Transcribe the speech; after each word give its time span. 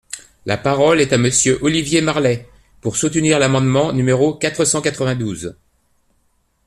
La 0.47 0.57
parole 0.57 0.99
est 0.99 1.13
à 1.13 1.19
Monsieur 1.19 1.59
Olivier 1.61 2.01
Marleix, 2.01 2.49
pour 2.81 2.95
soutenir 2.95 3.37
l’amendement 3.37 3.93
numéro 3.93 4.33
quatre 4.33 4.65
cent 4.65 4.81
quatre-vingt-douze. 4.81 5.55